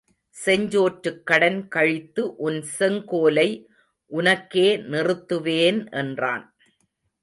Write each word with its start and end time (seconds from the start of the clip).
செஞ்சோற்றுக் 0.35 1.19
கடன் 1.23 1.67
கழித்து 1.67 2.35
உன் 2.37 2.59
செங் 2.79 3.01
கோலை 3.05 3.47
உனக்கே 4.11 4.67
நிறுத்துவேன் 4.91 5.81
என்றான். 5.91 6.45